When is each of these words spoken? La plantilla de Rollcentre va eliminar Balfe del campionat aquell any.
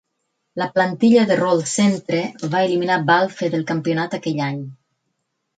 La 0.61 0.67
plantilla 0.77 1.25
de 1.31 1.37
Rollcentre 1.41 2.23
va 2.55 2.63
eliminar 2.71 2.97
Balfe 3.13 3.53
del 3.57 3.69
campionat 3.73 4.21
aquell 4.21 4.43
any. 4.51 4.61